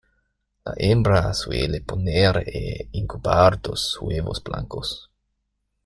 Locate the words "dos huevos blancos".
3.61-5.11